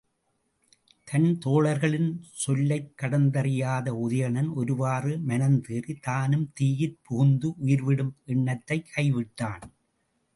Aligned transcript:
தன் 1.03 1.37
தோழர்களின் 1.45 2.21
சொல்லைக் 2.33 2.93
கடந்தறியாத 3.01 3.89
உதயணன் 3.89 4.53
ஒருவாறு 4.53 5.17
மனந்தேறித் 5.27 6.01
தானும் 6.01 6.51
தீயிற் 6.59 6.97
புகுந்து 7.03 7.53
உயிர்விடும் 7.65 8.11
எண்ணத்தைக் 8.25 8.89
கை 8.93 9.11
விட்டான். 9.11 9.61